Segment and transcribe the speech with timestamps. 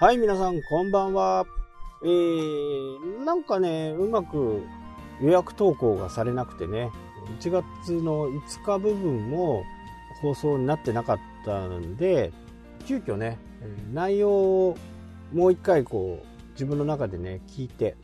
[0.00, 1.44] はい、皆さん、こんばんは。
[2.04, 4.62] えー、なんかね、うまく
[5.20, 6.92] 予約投稿がされなくてね、
[7.40, 9.64] 1月の5日部分も
[10.22, 12.30] 放送になってなかったんで、
[12.86, 13.38] 急遽ね、
[13.92, 14.78] 内容を
[15.32, 17.96] もう一回こう、自分の中でね、聞いて、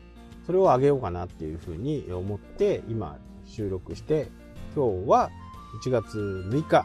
[0.45, 4.27] それをあげようかなっていうふうに思って、今収録して、
[4.75, 5.31] 今日は
[5.81, 6.19] 1月
[6.51, 6.83] 6日、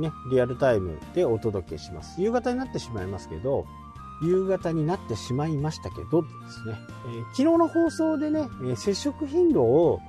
[0.00, 2.20] ね、リアルタイムでお届けします。
[2.20, 3.64] 夕方になってしまいますけど、
[4.22, 10.00] 夕方になってしまいましたけどですね、えー、昨日の放送でね、えー、接触頻度を、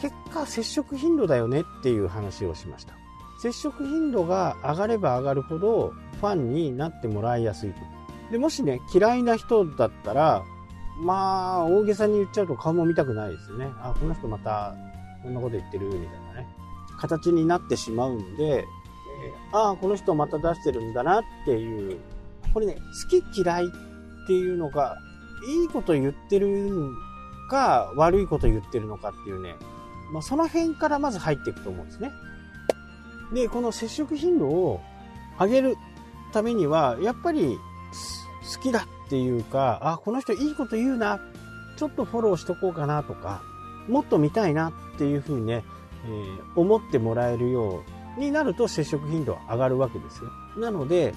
[0.00, 2.94] 結果接触頻度だよねっていう話をしました。
[3.38, 7.80] 接触頻度が上がれば上がるほどファンになってもらいやすいと。
[8.30, 10.42] で、もしね、嫌いな人だったら、
[10.98, 13.68] まあ、大げさに言っちゃうと顔も見たくないですよね。
[13.80, 14.74] あ、この人また、
[15.22, 16.00] こんなこと言ってる、みたい
[16.34, 16.48] なね。
[16.98, 22.00] 形になってしまうんで、えー、ああ、この人また出してるんだなっていう
[22.56, 23.68] これね、好き嫌いっ
[24.26, 24.96] ていうのが、
[25.46, 26.88] いいこと言ってる
[27.50, 29.56] か、悪いこと言ってるのかっていうね、
[30.10, 32.12] まあ、その辺からまず入っていくと思うんですね。
[33.34, 34.80] で、この接触頻度を
[35.38, 35.76] 上げる
[36.32, 37.58] ためには、やっぱり
[38.54, 41.20] 好きだっていうか、あ、この人いいこと言うな、
[41.76, 43.42] ちょっとフォローしとこうかなとか、
[43.86, 45.62] もっと見たいなっていうふうにね、
[46.06, 47.82] えー、思ってもらえるよ
[48.16, 50.30] うになると接触頻度は上がるわけですよ。
[50.58, 51.14] なので、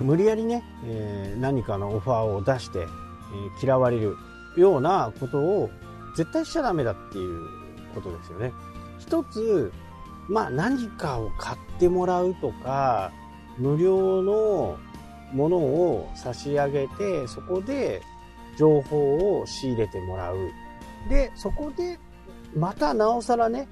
[0.00, 4.16] 無理やりね、えー、何かのオファーを出して、えー、嫌われる
[4.56, 5.70] ようなことを
[6.16, 7.48] 絶対しちゃダメだっていう
[7.94, 8.52] ことですよね。
[8.98, 9.72] 一つ、
[10.28, 13.12] まあ何かを買ってもらうとか、
[13.58, 14.78] 無料の
[15.32, 18.02] ものを差し上げて、そこで
[18.58, 20.36] 情報を仕入れてもらう。
[21.08, 21.98] で、そこで、
[22.54, 23.66] またなおさらね、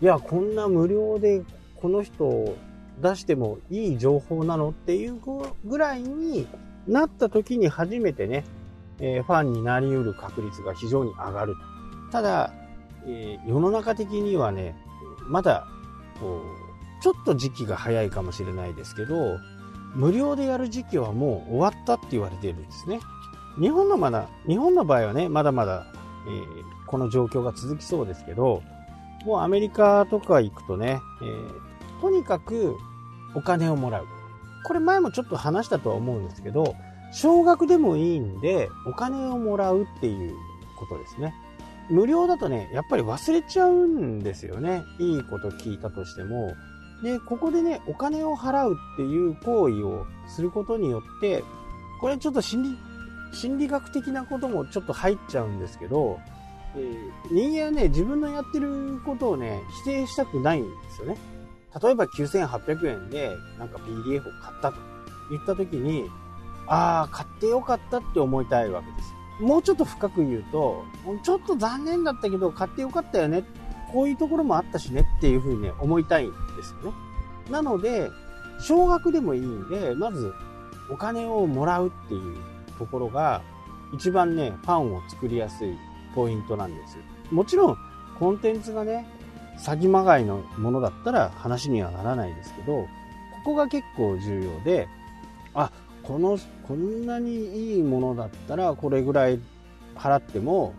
[0.00, 1.42] いや、こんな無料で
[1.80, 2.54] この人
[3.00, 5.20] 出してもいい情報なのっていう
[5.64, 6.46] ぐらいに
[6.86, 8.44] なった時に初めてね、
[8.98, 11.54] えー、ファンになり得る確率が非常に上がる。
[12.10, 12.52] ただ、
[13.06, 14.74] えー、世の中的にはね、
[15.26, 15.66] まだ、
[16.20, 16.42] こ
[16.98, 19.38] う、ちょっと時期が早いかもしれないですけど、
[19.94, 23.00] 無料でやる時期はもう終わったって言われてるんですね。
[23.58, 25.86] 日本のまだ、日本の場合はね、まだまだ、
[26.26, 28.62] えー、この状況が続きそうですけど、
[29.24, 32.76] もうアメリカとか行くとね、えー、とにかく
[33.34, 34.06] お金をもらう。
[34.64, 36.74] これ前もちょっと話したとは思うんですけど、
[37.12, 40.34] 少額でもいいんで、お金をもらうっていう
[40.78, 41.34] ことですね。
[41.90, 44.84] 無料だとね、やっぱり忘れちゃうんですよね。
[44.98, 46.54] いいこと聞いたとしても。
[47.02, 51.42] で、ここでね、お金を払うっていう行為をすることによって、
[52.00, 52.78] これちょっと心理、
[53.32, 56.20] 心理学的なこともちょっと入っちゃうんですけど、
[56.76, 61.16] えー、人間はね、自分のやってることをね、否定したくないんですよね。
[61.82, 64.78] 例えば9800円でなんか PDF を買ったと
[65.30, 66.10] 言った時に、
[66.66, 69.14] ああ、買ってよかったって思いたいわけです。
[69.42, 70.84] もうちょっと深く言うと、
[71.22, 73.44] ちょっと残念だったけど買ってよかったよね。
[73.92, 76.96] こういうところもあったしねっていうふうに、ね、思いたいんですよね。
[77.50, 78.10] なので、
[78.60, 80.32] 少額でもいいんで、まず
[80.90, 82.36] お金をもらうっていう
[82.78, 83.42] ところが
[83.94, 85.74] 一番ね、ファンを作りやすい
[86.14, 86.98] ポイントなんです。
[87.30, 87.76] もちろん、
[88.18, 89.06] コンテンツがね、
[89.60, 92.88] 詐欺まがいのものだったら話にはならないですけど、こ
[93.44, 94.88] こが結構重要で、
[95.54, 95.70] あ、
[96.02, 99.38] この、こんなにいいものだったらこれぐらい
[99.94, 100.74] 払っても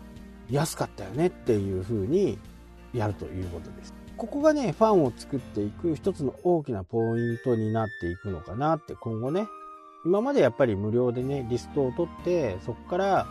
[0.50, 2.38] 安かったよねっていう風に
[2.92, 3.94] やるということです。
[4.16, 9.46] ここがね、ファンを作っていく一つの大きなポイントになっていくのかなって今後ね、
[10.04, 13.26] 今までやっぱり無料でね、リストを取って、そこから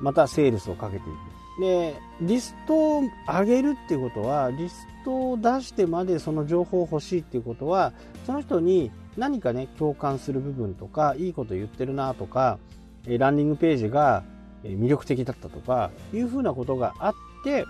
[0.00, 1.29] またセールスをかけていく。
[1.60, 7.92] で、リストを上げるっていうことは、リストを出してまでその情報を欲しいっていうことは、
[8.26, 12.58] その人に何かね、共感する部分とか、いいこと言ってるなとか、
[13.06, 14.24] ランディングページが
[14.64, 17.12] 魅力的だったとか、いうふうなことがあっ
[17.44, 17.64] て、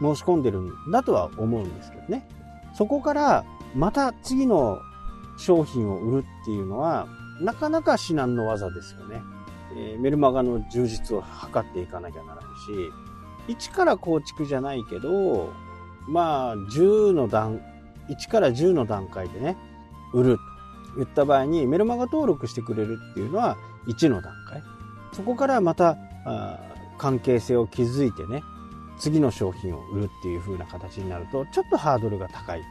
[0.00, 2.28] 申し込んでるんだとは思うんですけどね。
[2.74, 3.44] そこから
[3.74, 4.78] また次の
[5.38, 7.06] 商品を売るっていうのは、
[7.40, 9.22] なかなか至難の技ですよね。
[9.76, 12.92] え、メルマガの充実を図っていかなきゃならないし、
[13.48, 15.52] 1から構築じゃないけど、
[16.08, 17.60] まあ、10の段、
[18.08, 19.56] 1から10の段階でね、
[20.12, 20.42] 売ると
[20.96, 23.56] 言った場合に、メルマガ登録してくれるっていうのは
[23.86, 24.62] 1の段階。
[25.12, 25.96] そこからまた、
[26.98, 28.42] 関係性を築いてね、
[28.98, 32.62] 次の商品を売るっていう風な形になると、ちょっとハードルが高い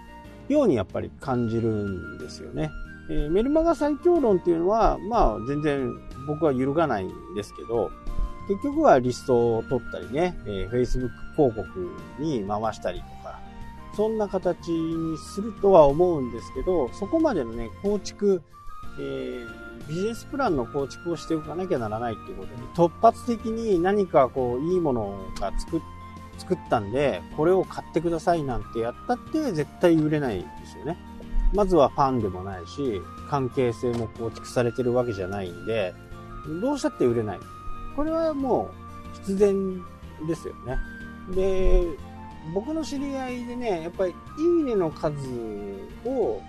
[0.49, 2.71] ようにやっぱり感じるんですよね。
[3.09, 5.91] えー、メルマガ最強論っていうのは、まあ全然
[6.27, 7.91] 僕は揺るがないんですけど、
[8.47, 13.39] 結局はリストを取ったりね、えー、Facebook 広告に回したりとか、
[13.95, 18.41] そんな形にするとは思うんですけど、そこまでのね、構築
[18.97, 25.81] えー、ビジネスプランの構築をしておかなきゃならないっていうことに、突発的に何かこう、いいものが作っ
[26.37, 30.97] 作ったんで、これを買ってくださいなんてやったって絶対売れないですよね。
[31.53, 35.93] まずはファンでもないし、関係性も構築されてるわけじゃないんで、
[36.61, 37.39] どうしたって売れない。
[37.95, 38.69] これはも
[39.13, 39.81] う必然
[40.27, 40.77] ですよね。
[41.33, 41.83] で、
[42.53, 45.17] 僕の知り合いでね、やっぱりいいねの数
[46.05, 46.41] を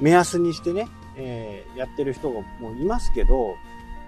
[0.00, 3.54] 目安にしてね、えー、やってる人がもういますけど、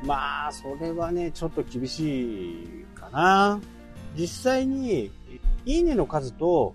[0.04, 3.60] まあ、それはね、ちょっと厳しいかな。
[4.16, 5.10] 実際に、
[5.64, 6.74] いいねの数と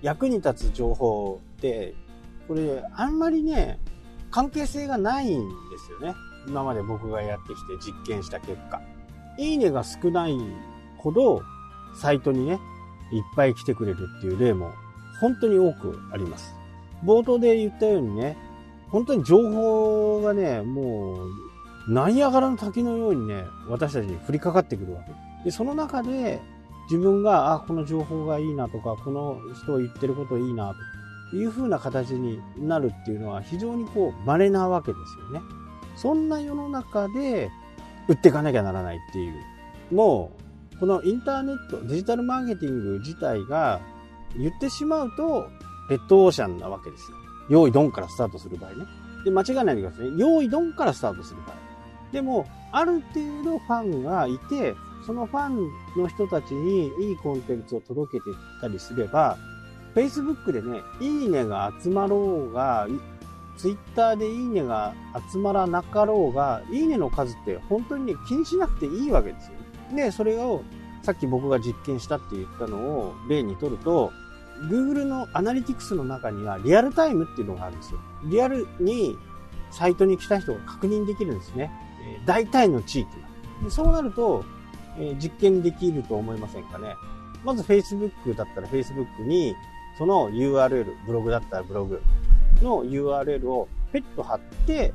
[0.00, 1.94] 役に立つ情報って、
[2.48, 3.78] これ、あんまりね、
[4.30, 6.14] 関係性がないんですよね。
[6.46, 8.80] 今まで僕がやってきて実験した結果。
[9.38, 10.38] いいねが少ない
[10.98, 11.42] ほど、
[11.94, 12.60] サイトにね、
[13.12, 14.70] いっぱい来てくれるっていう例も
[15.20, 16.54] 本当に多くあります。
[17.04, 18.36] 冒頭で言ったようにね、
[18.88, 21.28] 本当に情報がね、もう、
[21.88, 25.12] ナイアガラの滝のようにね、私たちに降りかかってくるわけ。
[25.44, 26.40] で、その中で、
[26.90, 30.74] 自分が、あ、この情報がいいなとか、この人言ってることいいな
[31.30, 35.40] という風な形になるっていうのは非常にこう、稀なわけですよね。
[35.96, 37.50] そんな世の中で、
[38.08, 39.94] 売っていかなきゃならないっていう。
[39.94, 40.32] も
[40.74, 43.80] う、このインターネット、デジタルマーケティング自体が
[44.36, 45.48] 言ってしまうと、
[45.90, 47.16] レッドオーシャンなわけですよ。
[47.48, 48.86] 用意ドンからスタートする場合ね。
[49.24, 50.16] で、間違いないでくださいね。
[50.16, 51.56] 用意ドンからスタートする場合。
[52.12, 54.74] でも、ある程度ファンがいて、
[55.06, 55.68] そのファン
[56.00, 58.24] の人たちにいいコンテンツを届けて
[58.60, 59.36] たりすれば、
[59.94, 62.86] Facebook でね、いいねが集まろうが、
[63.62, 64.94] Twitter でいいねが
[65.30, 69.52] 集まらなかろうが、いいねの数って本当にね、気にしなくていいわけですよ。
[69.94, 70.64] で、それを
[71.02, 74.10] さっき僕が実験したって言ったのを例にとると、
[74.68, 78.00] Google のアナリティクスの中にはリアルタイムっていうのがあるんですよ。
[78.24, 79.16] リアルに
[79.70, 81.70] サイトに来た人が確認できるんですね。
[82.02, 83.64] え大体の地域が。
[83.64, 84.44] でそうなると、
[84.98, 86.96] え実験できると思いませんかね。
[87.44, 89.54] まず Facebook だったら Facebook に、
[89.98, 92.02] その URL、ブログだったらブログ
[92.60, 94.92] の URL をペット貼って、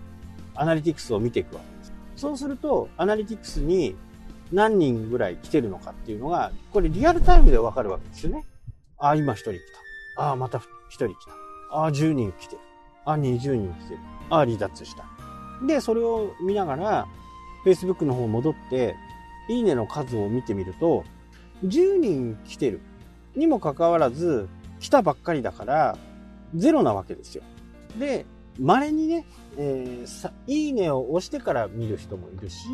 [0.55, 1.93] アナリティクスを見ていくわけです。
[2.15, 3.95] そうすると、アナリティクスに
[4.51, 8.45] 何人ぐらい来てるのかっていうのが、これリアルタイムでわかるわけですよね。
[8.97, 9.59] ああ、今一人来
[10.15, 10.23] た。
[10.23, 10.59] ああ、また
[10.89, 11.31] 一人来た。
[11.77, 12.61] ああ、10人来てる。
[13.05, 13.99] ああ、20人来てる。
[14.29, 15.05] ああ、離脱した。
[15.65, 17.07] で、それを見ながら、
[17.65, 18.95] Facebook の方戻って、
[19.49, 21.03] いいねの数を見てみると、
[21.63, 22.81] 10人来てる。
[23.35, 24.47] にもかかわらず、
[24.79, 25.97] 来たばっかりだから、
[26.55, 27.43] ゼロなわけですよ。
[27.99, 28.25] で、
[28.59, 29.25] 稀にね、
[29.57, 32.67] えー、さ、いいねを押してから見る人もいるし、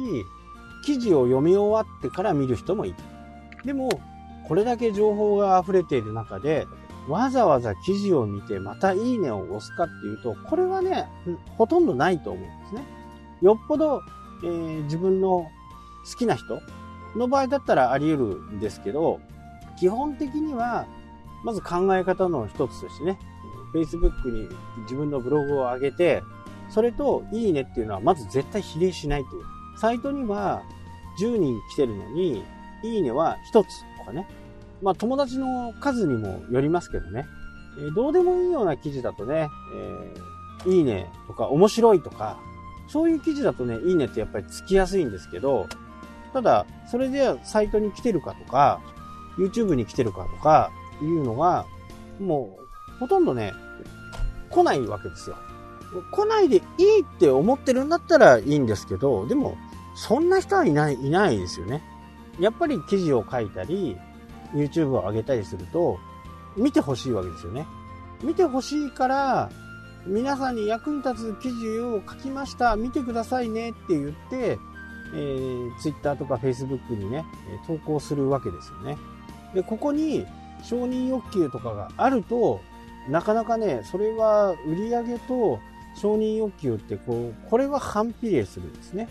[0.86, 2.96] 記事を読み終わってから見る人もいる。
[3.66, 3.90] でも、
[4.48, 6.68] これだけ情報が溢れている中で、
[7.08, 11.08] わざわざ記事を見てまたいいねを押すかっていうと、これはね、
[11.58, 12.84] ほとんどないと思うんですね。
[13.42, 14.02] よっぽど、
[14.44, 15.48] えー、自分の
[16.10, 16.62] 好きな人
[17.16, 19.20] の場合だったらあり得るんですけど、
[19.80, 20.86] 基本的には、
[21.44, 23.20] まず考え方の一つとしてね、
[23.74, 24.48] Facebook に
[24.84, 26.24] 自分のブログを上げて、
[26.70, 29.44] それといいねっていうのはまず絶対比例しないという。
[29.78, 30.64] サイトには
[31.20, 32.44] 10人来てるのに、
[32.84, 34.28] いいねは1つとかね。
[34.82, 37.26] まあ友達の数にもよりますけどね。
[37.80, 42.38] え、どうでもいいような記事だとね、えー、いいねとか面白いとか、
[42.88, 45.68] そういう記事だとね、いいねってやっぱりつきやすいんですけど、
[46.34, 48.82] ただ、それでサイトに来てるかとか、
[49.38, 51.66] YouTube に来てるかとかいうのが、
[52.20, 52.63] もう、
[53.00, 53.54] ほとんどね、
[54.50, 55.36] 来ないわけですよ。
[56.12, 59.58] 来ないでいいって思ってるんだったらいいんですけど、でも、
[59.96, 61.84] そんな人はいない、いないですよね。
[62.40, 63.98] やっぱり記事を書いたり、
[64.54, 66.00] YouTube を上げたりすると、
[66.56, 67.68] 見てほしいわけですよね。
[68.24, 69.50] 見てほしいから、
[70.06, 74.58] 皆さんに役に立つ記事を書きました、見てくださいねって言って、
[75.14, 77.26] えー、Twitter とか Facebook にね、
[77.68, 78.98] 投稿するわけですよね。
[79.54, 80.26] で、ここに
[80.64, 82.62] 承認欲求とかがあると、
[83.10, 85.60] なかなかね、それは売り上げと
[85.96, 89.08] 承認欲求ってこう、これは反比例するんですね。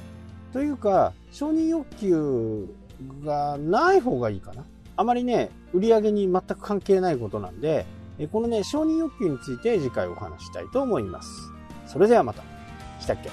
[0.53, 2.69] というか、承認欲求
[3.25, 4.65] がない方がいいかな。
[4.97, 7.87] あまりね、売り上げに全く関係ないことなんで、
[8.31, 11.51] このね、承認欲求について次回お話したいと思います。
[11.87, 12.43] それではまた。
[13.01, 13.31] したっけ？